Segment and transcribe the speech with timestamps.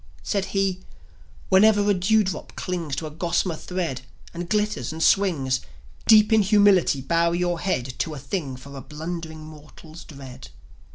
[0.23, 0.79] Said he:
[1.49, 4.01] "Whenever a dewdrop clings To a gossamer thread,
[4.33, 5.61] and glitters and swings,
[6.07, 10.49] Deep in humility bow your head To a thing for a blundering rnortal's dread."